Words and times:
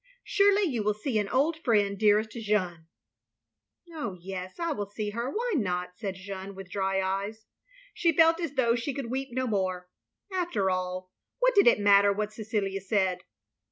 *' 0.19 0.23
Surely 0.23 0.63
you 0.63 0.81
will 0.81 0.95
see 0.95 1.19
an 1.19 1.29
old 1.29 1.61
friend^ 1.63 1.95
dearest 1.95 2.31
Jeanne?''" 2.31 2.87
Oh 3.93 4.17
yes, 4.19 4.59
I 4.59 4.71
will 4.71 4.89
see 4.89 5.11
her; 5.11 5.29
why 5.29 5.51
not?" 5.53 5.91
said 5.99 6.15
Jeanne, 6.15 6.55
with 6.55 6.71
dry 6.71 6.99
eyes. 7.03 7.45
She 7.93 8.11
felt 8.11 8.39
as 8.41 8.55
though 8.55 8.73
she 8.75 8.95
could 8.95 9.11
weep 9.11 9.29
no 9.31 9.45
more. 9.45 9.89
After 10.31 10.71
all, 10.71 11.11
what 11.37 11.53
did 11.53 11.67
it 11.67 11.77
matter 11.79 12.11
what 12.11 12.33
Cecilia 12.33 12.81
said? 12.81 13.19